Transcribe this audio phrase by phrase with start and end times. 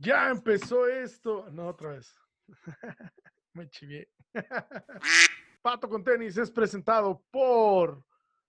[0.00, 1.46] Ya empezó esto.
[1.52, 2.16] No, otra vez.
[3.52, 4.08] Me chivié.
[5.62, 8.02] Pato con tenis es presentado por.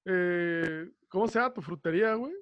[0.06, 2.34] eh, ¿Cómo se llama tu frutería, güey?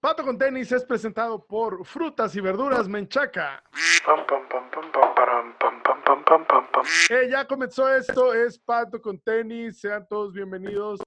[0.00, 3.62] Pato con tenis es presentado por Frutas y Verduras Menchaca.
[4.04, 6.84] Pam, pam, pam, pam, pam, param, pam, pam, pam, pam, pam, pam.
[7.10, 11.00] Eh, ya comenzó esto, es Pato con tenis, sean todos bienvenidos.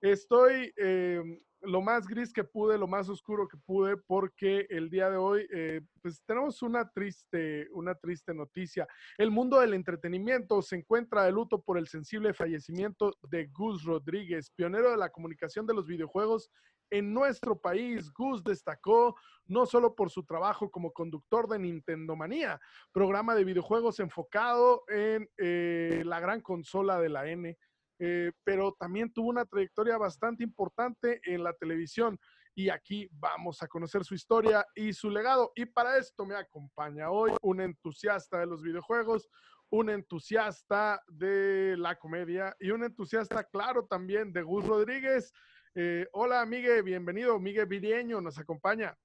[0.00, 1.22] Estoy eh,
[1.62, 5.46] lo más gris que pude, lo más oscuro que pude, porque el día de hoy,
[5.52, 8.86] eh, pues tenemos una triste, una triste noticia.
[9.18, 14.50] El mundo del entretenimiento se encuentra de luto por el sensible fallecimiento de Gus Rodríguez,
[14.50, 16.50] pionero de la comunicación de los videojuegos
[16.90, 18.12] en nuestro país.
[18.12, 19.14] Gus destacó
[19.46, 22.60] no solo por su trabajo como conductor de Nintendo Manía,
[22.92, 27.56] programa de videojuegos enfocado en eh, la gran consola de la N,
[28.02, 32.18] eh, pero también tuvo una trayectoria bastante importante en la televisión.
[32.54, 35.52] Y aquí vamos a conocer su historia y su legado.
[35.54, 39.28] Y para esto me acompaña hoy un entusiasta de los videojuegos,
[39.68, 45.32] un entusiasta de la comedia y un entusiasta, claro, también de Gus Rodríguez.
[45.74, 47.38] Eh, hola, Miguel, bienvenido.
[47.38, 48.96] Miguel Virieño nos acompaña.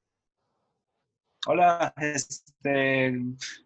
[1.47, 3.13] Hola, este,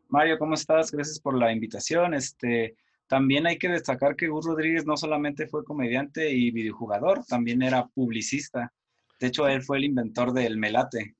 [0.08, 0.92] Mario, ¿cómo estás?
[0.92, 2.16] Gracias por la invitación.
[2.16, 2.76] Este,
[3.10, 7.88] también hay que destacar que Gus Rodríguez no solamente fue comediante y videojugador, también era
[7.88, 8.72] publicista.
[9.20, 11.16] De hecho, él fue el inventor del melate.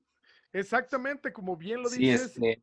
[0.52, 2.62] Exactamente, como bien lo Sí, dices, este,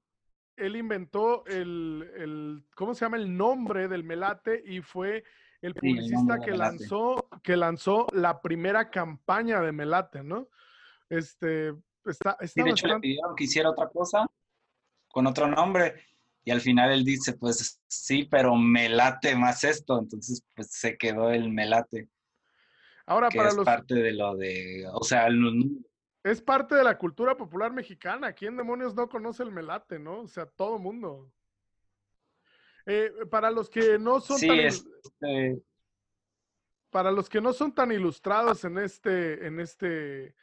[0.55, 3.17] él inventó el, el- ¿cómo se llama?
[3.17, 5.25] El nombre del melate y fue
[5.61, 10.47] el Sí, el publicista que lanzó, que lanzó la primera campaña de melate, ¿no?
[11.09, 11.73] Este,
[12.05, 14.25] está, sí, está de hecho le pidieron que hiciera otra cosa
[15.09, 15.95] con otro nombre
[16.47, 19.99] y al final él dice, pues sí, pero me late más esto.
[19.99, 22.07] Entonces, pues se quedó el melate,
[23.05, 25.85] ahora que para es los, parte de lo de, o sea, el-
[26.23, 28.31] es parte de la cultura popular mexicana.
[28.31, 30.21] ¿Quién demonios no conoce el melate, no?
[30.21, 31.29] O sea, todo mundo.
[32.85, 34.67] Eh, para los que no son sí, tan, il-
[35.03, 35.61] este,
[36.89, 40.33] para los que no son tan ilustrados en este, en este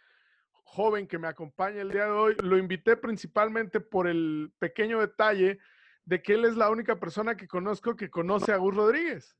[0.64, 5.58] joven que me acompaña el día de hoy, lo invité principalmente por el pequeño detalle
[6.04, 9.36] de que él es la única persona que conozco que conoce a Gus Rodríguez.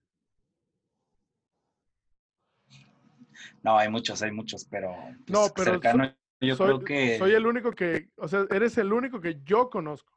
[3.62, 7.19] no, hay muchos, hay muchos, pero, pues, No, pero cercano, yo soy, creo que...
[7.19, 10.12] soy el único que, o sea, eres el único que yo conozco.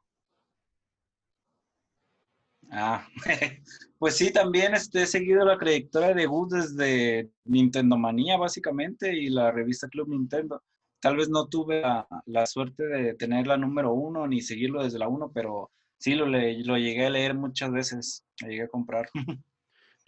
[2.70, 3.08] Ah,
[3.98, 9.30] pues sí, también este, he seguido la trayectoria de Gus desde Nintendo Manía, básicamente, y
[9.30, 10.62] la revista Club Nintendo.
[11.00, 14.98] Tal vez no tuve la, la suerte de tener la número uno ni seguirlo desde
[14.98, 18.68] la uno, pero sí lo, le- lo llegué a leer muchas veces, lo llegué a
[18.68, 19.08] comprar.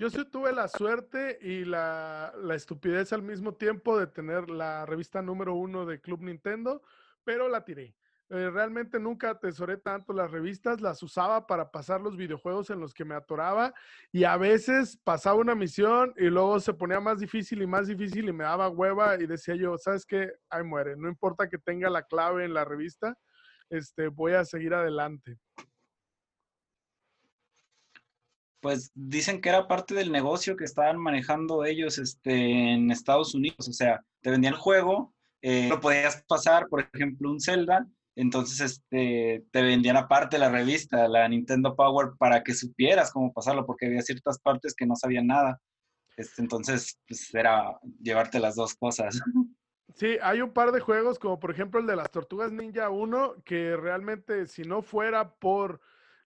[0.00, 5.20] Yo sí tuve la suerte y la, estupidez al mismo tiempo de tener la revista
[5.20, 6.82] número uno de Club Nintendo,
[7.22, 7.94] pero la tiré.
[8.30, 12.94] Eh, realmente nunca atesoré tanto las revistas, las usaba para pasar los videojuegos en los
[12.94, 13.74] que me atoraba
[14.10, 18.26] y a veces pasaba una misión y luego se ponía más difícil y más difícil
[18.26, 20.32] y me daba hueva y decía yo, ¿sabes qué?
[20.48, 23.18] Ahí muere, no importa que tenga la clave en la revista,
[23.68, 25.36] este, voy a seguir adelante.
[28.60, 33.68] Pues dicen que era parte del negocio que estaban manejando ellos este, en Estados Unidos.
[33.68, 38.60] O sea, te vendían el juego, eh, lo podías pasar, por ejemplo, un Zelda, entonces
[38.60, 43.86] este, te vendían aparte la revista, la Nintendo Power, para que supieras cómo pasarlo, porque
[43.86, 45.60] había ciertas partes que no sabían nada.
[46.16, 49.18] Este, entonces, pues era llevarte las dos cosas.
[49.94, 53.42] Sí, hay un par de juegos, como por ejemplo el de las Tortugas Ninja 1,
[53.44, 55.80] que realmente si no fuera por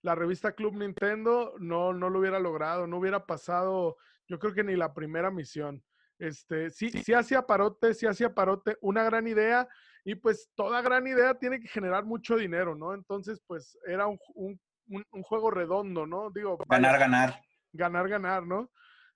[0.04, 3.97] la revista Club Nintendo, no, no lo hubiera logrado, no hubiera pasado,
[4.28, 5.82] yo creo que ni la primera misión.
[6.19, 9.66] Este, sí, sí hacía parote, sí hacía parote, una gran idea,
[10.04, 12.93] y pues toda gran idea tiene que generar mucho dinero, ¿no?
[12.93, 16.31] Entonces, pues era un, un- un- un juego redondo, ¿no?
[16.31, 17.41] Digo, vaya, Ganar, ganar.
[17.72, 18.70] ganar, ganar, ¿no?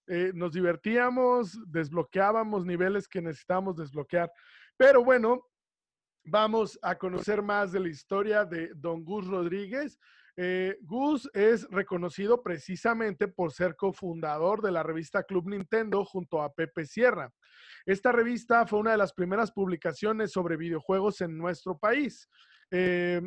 [0.07, 4.33] Eh, nos divertíamos, desbloqueábamos niveles que necesitábamos desbloquear.
[4.79, 5.45] Pero bueno,
[6.25, 9.99] vamos a conocer más de la historia de Don Gus Rodríguez.
[10.41, 16.53] Eh, Gus es reconocido precisamente por ser cofundador de la revista Club Nintendo junto a
[16.53, 17.33] Pepe Sierra.
[17.85, 22.29] Esta revista fue una de las primeras publicaciones sobre videojuegos en nuestro país.
[22.71, 23.21] Eh,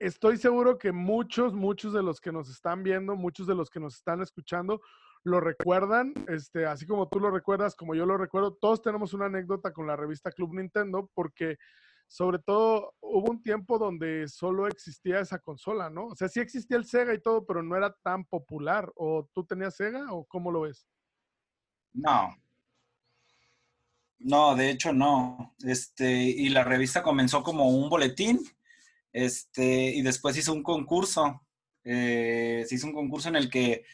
[0.00, 3.78] estoy seguro que muchos, muchos de los que nos están viendo, muchos de los que
[3.78, 4.80] nos están escuchando,
[5.22, 9.26] lo recuerdan, este, así como tú lo recuerdas, como yo lo recuerdo, todos tenemos una
[9.26, 11.58] anécdota con la revista Club Nintendo, porque
[12.08, 16.06] sobre todo hubo un tiempo donde solo existía esa consola, ¿no?
[16.06, 18.90] O sea, sí existía el Sega y todo, pero no era tan popular.
[18.96, 20.86] ¿O tú tenías Sega o cómo lo ves?
[21.92, 22.34] No.
[24.18, 25.54] No, de hecho no.
[25.64, 28.40] Este, y la revista comenzó como un boletín
[29.12, 31.42] Este, y después hizo un concurso.
[31.84, 33.84] eh, se hizo un concurso en el que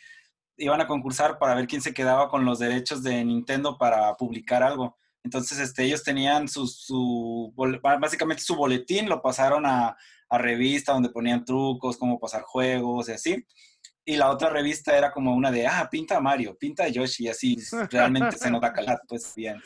[0.56, 4.62] iban a concursar para ver quién se quedaba con los derechos de Nintendo para publicar
[4.62, 4.96] algo.
[5.24, 9.96] Entonces, este, ellos tenían su, básicamente su boletín, lo pasaron a,
[10.28, 13.46] a revista donde ponían trucos, cómo pasar juegos y así.
[14.04, 17.24] Y la otra revista era como una de, ah, pinta a Mario, pinta a Yoshi,
[17.24, 17.56] y así
[17.90, 19.62] realmente se nota calidad, pues bien.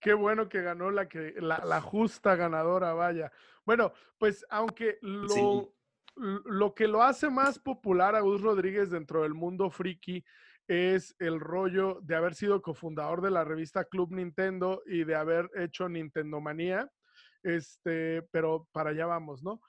[0.00, 3.30] Qué bueno que ganó la, que, la, la justa ganadora, vaya.
[3.64, 5.68] Bueno, pues aunque lo, Sí.
[6.16, 10.24] lo que lo hace más popular a Gus Rodríguez dentro del mundo friki
[10.68, 15.50] es el rollo de haber sido cofundador de la revista Club Nintendo y de haber
[15.56, 16.90] hecho Nintendo Manía.
[17.42, 19.60] Este, pero para allá vamos, ¿no?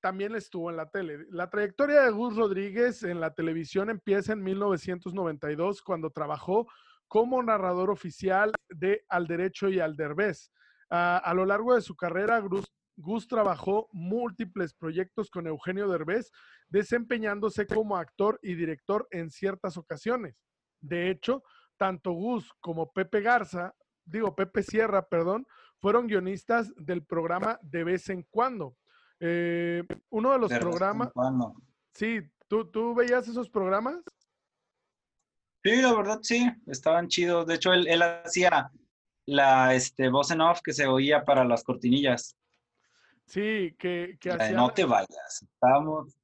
[0.00, 1.26] También estuvo en la tele.
[1.30, 6.66] La trayectoria de Gus Rodríguez en la televisión empieza en 1992 cuando trabajó
[7.06, 10.52] como narrador oficial de Al Derecho y Al Derbez.
[10.90, 12.66] Ah, a lo largo de su carrera, Gus,
[12.98, 16.32] Gus trabajó múltiples proyectos con Eugenio Derbez,
[16.68, 20.36] desempeñándose como actor y director en ciertas ocasiones.
[20.80, 21.44] De hecho,
[21.76, 23.72] tanto Gus como Pepe Garza,
[24.04, 25.46] digo Pepe Sierra, perdón,
[25.80, 28.76] fueron guionistas del programa de vez en cuando.
[29.20, 31.54] Eh, uno de los De vez en programas, cuando.
[31.94, 34.02] sí, ¿tú, ¿tú veías esos programas?
[35.62, 37.46] Sí, la verdad sí, estaban chidos.
[37.46, 38.72] De hecho, él, él hacía
[39.26, 42.36] la este, voz en off que se oía para las cortinillas.
[43.28, 45.42] Sí, que, que no te vayas.
[45.42, 46.14] Estábamos,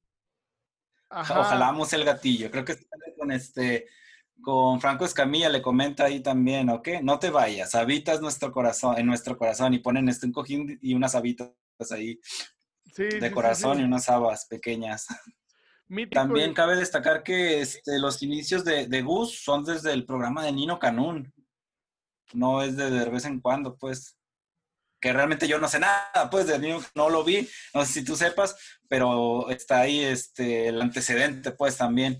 [1.09, 1.39] Ajá.
[1.39, 2.49] ojalamos el gatillo.
[2.49, 2.75] Creo que
[3.17, 3.87] con este,
[4.41, 6.89] con Franco Escamilla le comenta ahí también, ¿ok?
[7.03, 10.93] No te vayas, habitas nuestro corazón, en nuestro corazón y ponen este un cojín y
[10.95, 11.51] unas habitas
[11.91, 12.19] ahí
[12.93, 13.81] Sí, de sí, corazón sí.
[13.81, 15.05] y unas habas pequeñas.
[15.87, 20.43] Mítico También cabe destacar que este, los inicios de, de Gus son desde el programa
[20.43, 21.31] de Nino Canún.
[22.33, 24.17] No es de, de vez en cuando, pues.
[25.05, 28.03] Que realmente yo no sé nada, pues, de Nino, no lo vi, no sé si
[28.03, 32.17] tú sepas, pero está ahí este, el antecedente, pues, también.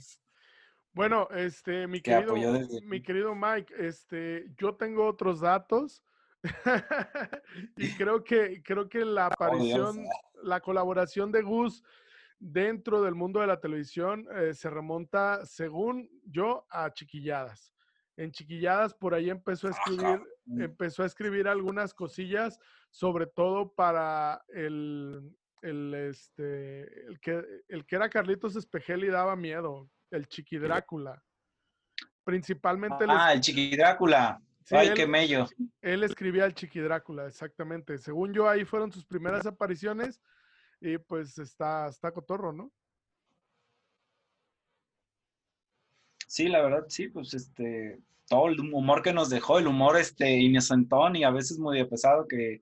[0.93, 6.03] Bueno, este, mi que querido, desde- mi querido Mike, este, yo tengo otros datos
[7.75, 10.05] y creo que, creo que la Oh, aparición,
[10.43, 11.81] la colaboración de Gus
[12.37, 17.73] dentro del mundo de la televisión eh, se remonta, según yo, a Chiquilladas.
[18.15, 20.21] En Chiquilladas por ahí empezó a Ajá.
[20.45, 22.59] Escribir, empezó a escribir algunas cosillas,
[22.89, 29.35] sobre todo para el, el, este, el, que, el que era Carlitos Espejel y daba
[29.35, 31.23] miedo, el Chiqui Drácula.
[32.23, 34.41] Principalmente Ah, es- el Chiqui Drácula.
[34.63, 35.45] Sí, Ay, él- qué mello.
[35.81, 37.97] él escribía el Chiqui Drácula, exactamente.
[37.99, 40.19] Según yo, ahí fueron sus primeras apariciones
[40.81, 42.71] y pues está, está cotorro, ¿no?
[46.35, 47.97] Sí, la verdad, sí, pues este,
[48.27, 52.27] todo el humor que nos dejó, el humor este inocentón y a veces muy pesado
[52.27, 52.61] que,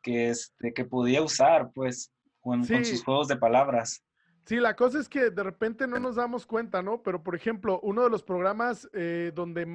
[0.00, 2.10] que, este, que podía usar, pues,
[2.40, 2.82] con, con Sí.
[2.86, 4.02] sus juegos de palabras.
[4.46, 7.02] Sí, la cosa es que de repente no nos damos cuenta, ¿no?
[7.02, 9.66] Pero, por ejemplo, uno de los programas eh, donde,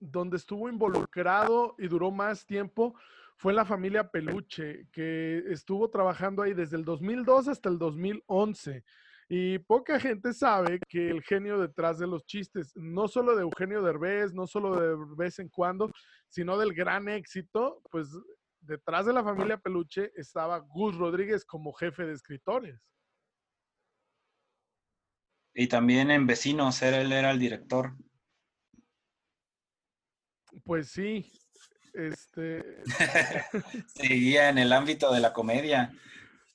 [0.00, 2.96] donde estuvo involucrado y duró más tiempo
[3.36, 8.82] fue La Familia Peluche, que estuvo trabajando ahí desde el 2002 hasta el 2011.
[9.34, 13.80] Y poca gente sabe que el genio detrás de los chistes, no solo de Eugenio
[13.80, 15.90] Derbez, no solo de vez en cuando,
[16.28, 18.08] sino del gran éxito, pues
[18.60, 22.78] detrás de La Familia Peluche estaba Gus Rodríguez como jefe de escritores.
[25.54, 27.96] Y también en Vecinos, él era el director.
[30.62, 31.32] Pues sí,
[31.94, 32.82] este,
[33.94, 35.90] Seguía en el ámbito de la comedia.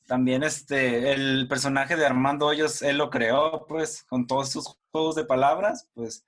[0.08, 5.16] También este, el personaje de Armando Hoyos, él lo creó, pues, con todos sus juegos
[5.16, 6.26] de palabras, pues,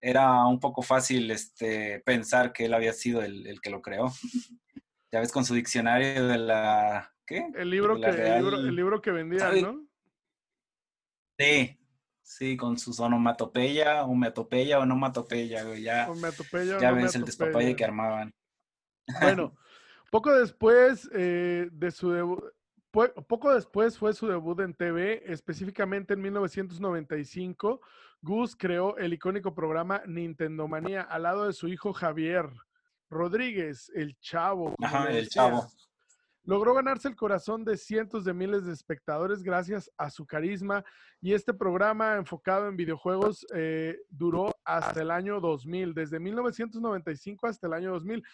[0.00, 4.12] era un poco fácil este, pensar que él había sido el, el que lo creó.
[5.10, 7.14] Ya ves, con su diccionario de la...
[7.26, 7.46] ¿Qué?
[7.56, 9.62] el libro que, el libro, el libro que vendían, ¿Sabe?
[9.62, 9.86] ¿no?
[11.38, 11.78] Sí,
[12.22, 17.24] sí, con sus onomatopeya, homatopeya, onomatopeya, güey, ya, O me atropella o ya ves el
[17.24, 18.34] despapalle que armaban.
[19.20, 19.54] Bueno,
[20.10, 22.44] poco después eh, de su debut,
[23.26, 27.80] poco después fue su debut en TV, específicamente en 1995.
[28.20, 32.50] Gus creó el icónico programa Nintendo Manía al lado de su hijo Javier
[33.10, 34.74] Rodríguez, el chavo.
[34.82, 35.66] Ajá, el chavo.
[36.44, 40.82] Logró ganarse el corazón de cientos de miles de espectadores gracias a su carisma
[41.20, 47.66] y este programa enfocado en videojuegos eh, duró hasta el año 2000, desde 1995 hasta
[47.66, 48.24] el año 2000.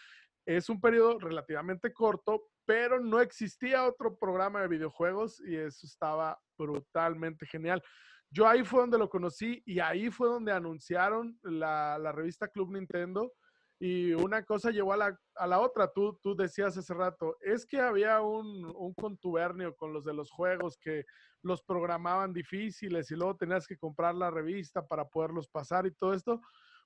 [0.46, 6.38] Es un periodo relativamente corto, pero no existía otro programa de videojuegos y eso estaba
[6.56, 7.82] brutalmente genial.
[8.30, 12.72] Yo ahí fue donde lo conocí y ahí fue donde anunciaron la, la revista Club
[12.72, 13.32] Nintendo
[13.78, 15.92] Y una cosa llevó a la, a la otra.
[15.92, 20.30] Tú, tú decías hace rato, es que había un, un contubernio con los de los
[20.30, 21.04] juegos que
[21.42, 26.14] los programaban difíciles y luego tenías que comprar la revista para poderlos pasar y todo
[26.14, 26.40] esto.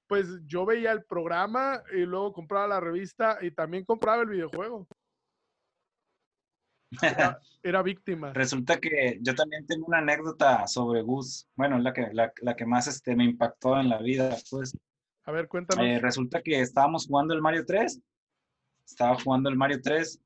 [0.07, 4.87] Pues yo veía el programa y luego compraba la revista y también compraba el videojuego.
[7.02, 8.33] Era, era víctima.
[8.33, 11.49] Resulta que yo también tengo una anécdota sobre Gus.
[11.54, 14.37] Bueno, es la que, la, la que más este, me impactó en la vida.
[14.50, 14.76] Pues,
[15.25, 15.85] A ver, cuéntanos.
[15.85, 18.00] Eh, resulta que estábamos jugando el Mario 3.
[18.87, 20.21] Estaba jugando el Mario 3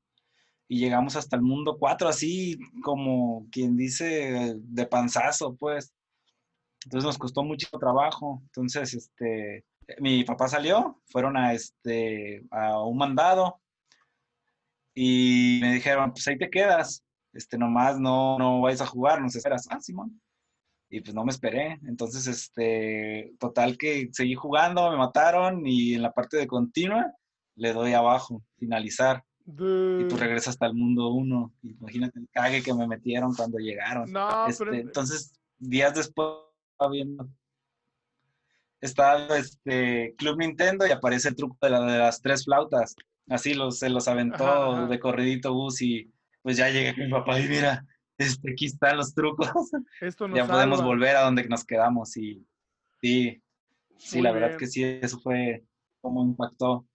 [0.69, 5.93] y llegamos hasta el mundo 4, así como quien dice de panzazo, pues.
[6.85, 8.41] Entonces nos costó mucho trabajo.
[8.45, 9.65] Entonces, este,
[9.99, 13.62] mi papá salió, fueron a, este, a un mandado
[14.93, 19.35] y me dijeron, pues ahí te quedas, este, nomás no, no vais a jugar, nos
[19.35, 19.67] esperas.
[19.69, 20.21] Ah, Simón.
[20.89, 21.79] Y pues no me esperé.
[21.87, 27.11] Entonces, este, total que seguí jugando, me mataron y en la parte de continua
[27.55, 29.23] le doy abajo, finalizar.
[29.45, 31.53] Y tú regresas hasta el mundo uno.
[31.63, 34.11] Imagínate el cague que me metieron cuando llegaron.
[34.11, 36.29] No, Este, pero Entonces, días después,
[36.71, 37.27] estaba viendo.
[38.79, 42.95] Estaba este Club Nintendo y aparece el truco de, la, de las tres flautas.
[43.29, 44.87] Así los, se los aventó Ajá, ajá.
[44.87, 46.11] de corridito bus y
[46.41, 47.85] pues ya llegué con mi papá y mira,
[48.17, 49.47] este, aquí están los trucos.
[50.01, 52.45] esto nos ya podemos volver a donde nos quedamos y
[53.01, 53.41] sí,
[53.97, 54.59] sí, Muy la verdad bien.
[54.59, 55.63] que sí, eso fue
[56.01, 56.85] como impactó.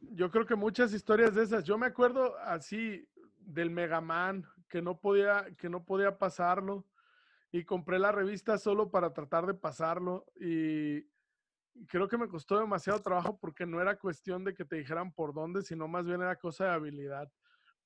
[0.00, 1.64] Yo creo que muchas historias de esas.
[1.64, 3.06] Yo me acuerdo así
[3.38, 6.86] del Mega Man, que no podía, que no podía pasarlo.
[7.50, 10.26] Y compré la revista solo para tratar de pasarlo.
[10.40, 11.04] Y
[11.86, 15.32] creo que me costó demasiado trabajo porque no era cuestión de que te dijeran por
[15.32, 17.30] dónde, sino más bien era cosa de habilidad.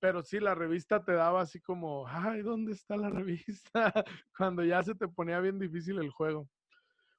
[0.01, 3.93] Pero sí, la revista te daba así como, ay, ¿dónde está la revista?
[4.37, 6.49] Cuando ya se te ponía bien difícil el juego.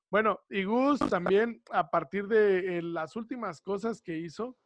[0.09, 4.57] Bueno, y Gus también, a partir de eh, las últimas cosas que hizo,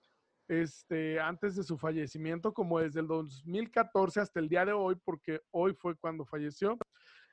[0.47, 5.41] este, antes de su fallecimiento, como desde el 2014 hasta el día de hoy, porque
[5.51, 6.77] hoy fue cuando falleció,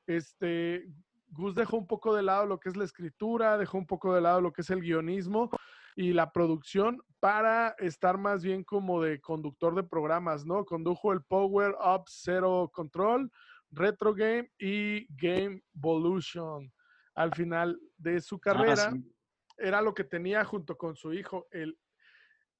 [0.06, 0.86] este,
[1.34, 4.20] Gus dejó un poco de lado lo que es la escritura, dejó un poco de
[4.20, 5.50] lado lo que es el guionismo
[5.96, 10.64] y la producción para estar más bien como de conductor de programas, ¿no?
[10.64, 13.30] Condujo el Power Up Zero Control,
[13.70, 16.72] Retro Game y Game Evolution.
[17.14, 19.12] Al final de su carrera, Ah, sí.
[19.58, 21.78] era lo que tenía junto con su hijo, el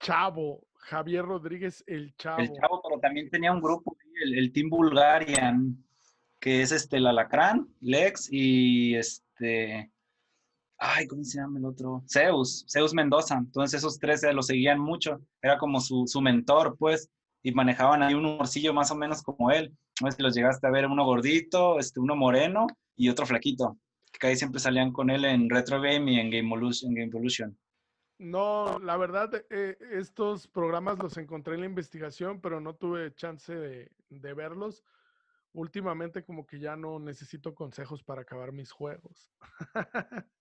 [0.01, 2.41] Chavo, Javier Rodríguez, el Chavo.
[2.41, 5.84] El chavo, pero también tenía un grupo, el, el Team Bulgarian,
[6.45, 9.91] que es este, el Alacrán, Lex y este.
[10.77, 12.05] Ay, ¿cómo se llama el otro?
[12.07, 13.37] Zeus, Zeus Mendoza.
[13.39, 15.23] Entonces esos tres eh, lo seguían mucho.
[15.41, 17.09] Era como su, su mentor, pues,
[17.43, 19.75] y manejaban ahí un humorcillo más o menos como él.
[20.03, 23.79] No sé si los llegaste a ver, uno gordito, este, uno moreno y otro flaquito.
[24.21, 26.21] Que ahí siempre salían con él en Retro Game y.
[26.21, 27.59] En Game Evolution.
[28.19, 33.55] No, la verdad, eh, estos programas los encontré en la investigación, pero no tuve chance
[33.55, 34.85] de, de verlos.
[35.55, 39.31] Últimamente como que ya no necesito consejos para acabar mis juegos.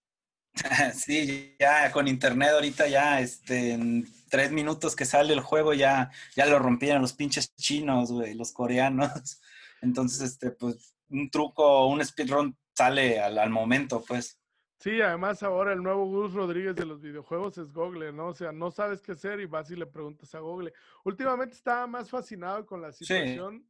[0.94, 6.12] Sí, ya con internet ahorita ya, este, en tres minutos que sale el juego ya,
[6.36, 9.42] ya lo rompieron los pinches chinos, güey, los coreanos.
[9.82, 14.40] Entonces, este, pues, un truco, un speedrun sale al, al momento, pues.
[14.80, 18.28] Sí, además ahora el nuevo Gus Rodríguez de los videojuegos es Google, ¿no?
[18.28, 20.74] O sea, no sabes qué hacer y vas y le preguntas a Google.
[21.04, 23.66] Últimamente estaba más fascinado con la situación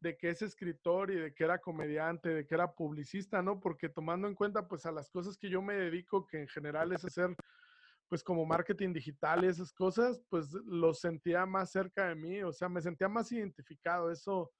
[0.00, 3.58] de que es escritor y de que era comediante, de que era publicista, ¿no?
[3.58, 6.92] Porque tomando en cuenta, pues, a las cosas que yo me dedico, que en general
[6.92, 7.34] es hacer,
[8.08, 12.52] pues, como marketing digital y esas cosas, pues, lo sentía más cerca de mí, o
[12.52, 14.10] sea, me sentía más identificado.
[14.10, 14.52] Eso,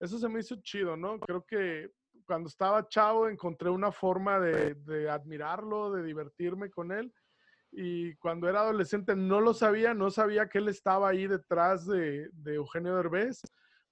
[0.00, 1.20] eso se me hizo chido, ¿no?
[1.20, 1.90] Creo que
[2.26, 7.12] cuando estaba chavo encontré una forma de, de admirarlo, de divertirme con él.
[7.70, 12.28] Y cuando era adolescente no lo sabía, no sabía que él estaba ahí detrás de,
[12.32, 13.40] de Eugenio Derbez,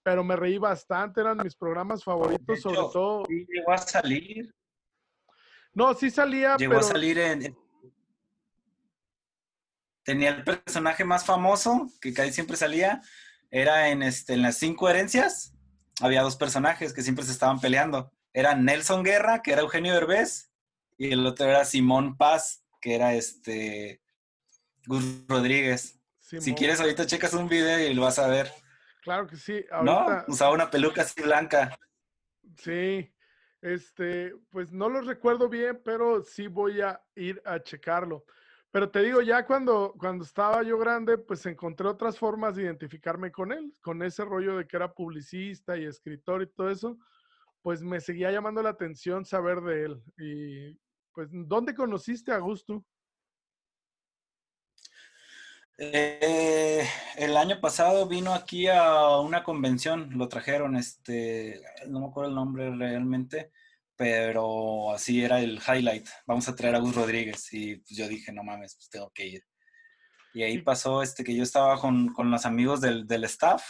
[0.03, 3.25] pero me reí bastante, eran mis programas favoritos, sobre todo.
[3.27, 4.55] Sí, llegó a salir,
[5.75, 7.59] No, sí salía, llegó pero a salir en, en-
[10.05, 13.01] Tenía el personaje más famoso, que casi siempre salía,
[13.51, 15.55] era en, este, en las cinco herencias.
[16.01, 18.11] Había dos personajes que siempre se estaban peleando.
[18.33, 20.51] Era Nelson Guerra, que era Eugenio Derbez,
[20.99, 24.01] y el otro era Simón Paz, que era este
[24.87, 26.01] Gus Rodríguez.
[26.19, 28.51] Si quieres, ahorita checas un video y lo vas a ver.
[29.03, 29.93] Claro que sí, ¿No?
[29.99, 31.77] ahorita, Usaba una peluca así blanca.
[32.57, 33.13] sí,
[33.61, 38.25] este, pues no lo recuerdo bien, pero sí voy a ir a checarlo.
[38.71, 43.31] Pero te digo, ya cuando, cuando estaba yo grande, pues encontré otras formas de identificarme
[43.31, 46.97] con él, con ese rollo de que era publicista y escritor y todo eso,
[47.61, 50.03] pues me seguía llamando la atención saber de él.
[50.17, 50.81] Y
[51.13, 52.85] pues, ¿dónde conociste a Gusto?
[55.85, 56.87] Eh,
[57.17, 62.37] el año pasado vino aquí a una convención, lo trajeron, este, no me acuerdo el
[62.37, 63.51] nombre realmente,
[63.97, 66.07] pero así era el highlight.
[66.25, 69.27] Vamos a traer a Gus Rodríguez y pues yo dije, no mames, pues tengo que
[69.27, 69.43] ir.
[70.35, 73.65] Y ahí pasó este que yo estaba con, con los amigos del, del, staff,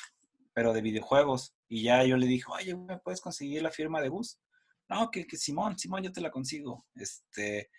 [0.53, 1.55] pero de videojuegos.
[1.67, 4.39] Y ya yo le dije, oye, ¿me puedes conseguir la firma de Gus?
[4.87, 6.85] No, que, que Simón, Simón, yo te la consigo.
[6.95, 7.71] Este,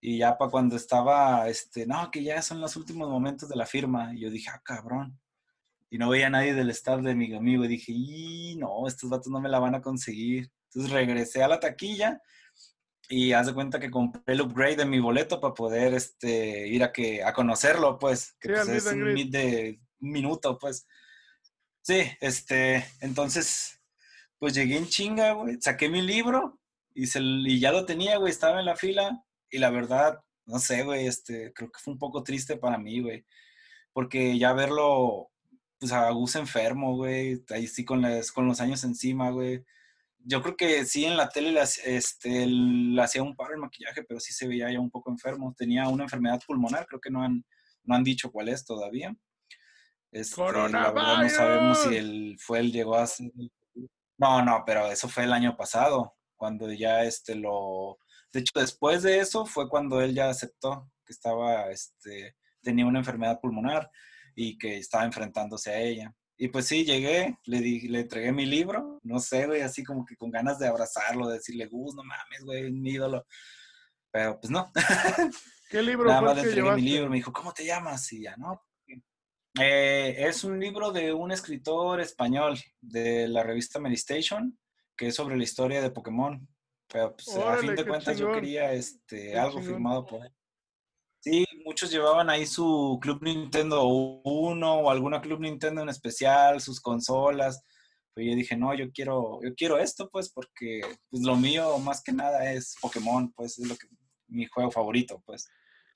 [0.00, 3.66] y ya para cuando estaba, este, no, que ya son los últimos momentos de la
[3.66, 4.14] firma.
[4.14, 5.20] Y yo dije, ah, cabrón.
[5.90, 7.64] Y no veía a nadie del staff de mi amigo.
[7.64, 10.50] Y dije, y no, estos vatos no me la van a conseguir.
[10.68, 12.22] Entonces regresé a la taquilla
[13.10, 16.82] y haz de cuenta que compré el upgrade de mi boleto para poder este, ir
[16.82, 20.86] a, que, a conocerlo, pues, que pues, es un meet de un minuto, pues.
[21.82, 23.80] Sí, este, entonces,
[24.38, 26.60] pues llegué en chinga, güey, saqué mi libro
[26.94, 30.58] y, se, y ya lo tenía, güey, estaba en la fila y la verdad, no
[30.58, 33.24] sé, güey, este, creo que fue un poco triste para mí, güey,
[33.92, 35.30] porque ya verlo,
[35.78, 39.64] pues a Gus enfermo, güey, ahí sí con, las, con los años encima, güey,
[40.24, 44.02] yo creo que sí en la tele le, este, le hacía un par el maquillaje,
[44.02, 45.54] pero sí se veía ya un poco enfermo.
[45.56, 47.44] Tenía una enfermedad pulmonar, creo que no han,
[47.84, 49.14] no han dicho cuál es todavía.
[50.12, 53.30] Este, la verdad no sabemos si él fue, él llegó a ser...
[54.18, 57.98] No, no, pero eso fue el año pasado, cuando ya este lo...
[58.32, 63.00] De hecho, después de eso fue cuando él ya aceptó que estaba, este, tenía una
[63.00, 63.90] enfermedad pulmonar
[64.34, 66.14] y que estaba enfrentándose a ella.
[66.36, 70.06] Y pues sí, llegué, le, di, le entregué mi libro, no sé, güey, así como
[70.06, 73.26] que con ganas de abrazarlo, de decirle, Gus, no mames, güey, mi ídolo.
[74.10, 74.72] Pero pues no.
[75.70, 78.10] ¿Qué libro Nada más le entregué mi libro, me dijo, ¿cómo te llamas?
[78.12, 78.64] Y ya, no.
[79.60, 84.58] Eh, es un libro de un escritor español de la revista Medistation,
[84.96, 86.48] que es sobre la historia de Pokémon.
[86.92, 90.32] Pero pues, a fin de cuentas yo quería este, algo firmado por él.
[91.20, 96.80] Sí, muchos llevaban ahí su Club Nintendo 1 o alguna Club Nintendo en especial, sus
[96.80, 97.62] consolas.
[98.14, 100.80] Pues yo dije, no, yo quiero, yo quiero esto, pues, porque
[101.10, 103.86] pues, lo mío más que nada es Pokémon, pues, es lo que
[104.28, 105.48] mi juego favorito, pues.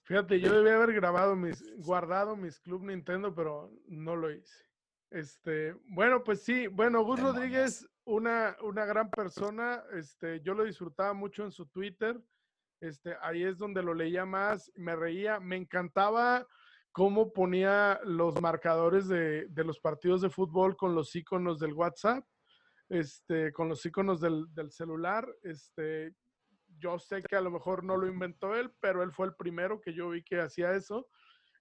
[0.05, 4.65] Fíjate, yo debía haber grabado mis, guardado mis Club Nintendo, pero no lo hice.
[5.11, 11.13] Este, bueno, pues sí, bueno, Gus Rodríguez, una, una gran persona, este, yo lo disfrutaba
[11.13, 12.21] mucho en su Twitter.
[12.81, 16.47] Este, ahí es donde lo leía más, me reía, me encantaba
[16.93, 22.25] cómo ponía los marcadores de, los partidos de fútbol con los iconos del WhatsApp,
[22.89, 25.27] este, con los iconos del, celular.
[25.43, 26.15] Este,
[26.79, 29.81] yo sé que a lo mejor no lo inventó él, pero él fue el primero
[29.81, 31.09] que yo vi que hacía eso.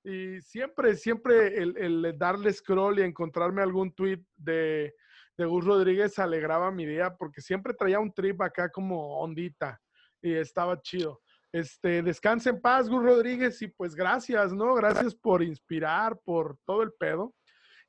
[0.03, 4.93] Y siempre, siempre el, darle scroll y encontrarme algún tweet de,
[5.37, 9.79] de Gus Rodríguez alegraba mi día porque siempre traía un trip acá como ondita
[10.21, 11.21] y estaba chido.
[11.51, 14.73] Este, descanse en paz, Gus Rodríguez, y pues gracias, ¿no?
[14.73, 17.35] Gracias por inspirar, por todo el pedo.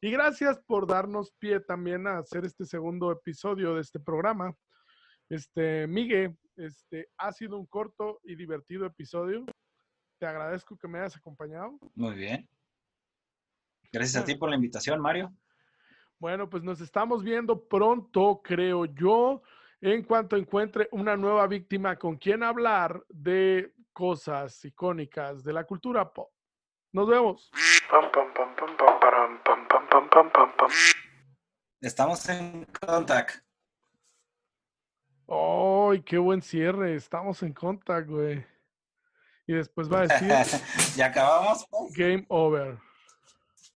[0.03, 4.55] Y gracias por darnos pie también a hacer este segundo episodio de este programa.
[5.31, 9.47] Este, Miguel, este, ha sido un corto y divertido episodio.
[10.21, 11.79] Te agradezco que me hayas acompañado.
[11.95, 12.47] Muy bien.
[13.91, 15.35] Gracias a ti por la invitación, Mario.
[16.19, 19.43] Bueno, pues nos estamos viendo pronto, creo yo
[19.81, 26.11] en cuanto encuentre una nueva víctima con quien hablar de cosas icónicas de la cultura
[26.11, 26.31] pop.
[26.93, 27.51] Nos vemos.
[31.81, 33.45] Estamos en contact.
[35.29, 36.95] ¡Ay, qué buen cierre!
[36.95, 38.47] Estamos en contact, güey.
[39.47, 40.29] Y después va a decir.
[40.97, 41.67] ¿Ya acabamos?
[41.95, 42.79] Game over.